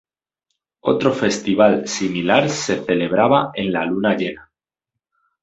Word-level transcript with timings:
Otro 0.79 1.13
festival 1.13 1.87
similar 1.87 2.49
se 2.49 2.83
celebraba 2.83 3.51
en 3.53 3.71
la 3.71 3.85
luna 3.85 4.17
llena. 4.17 4.51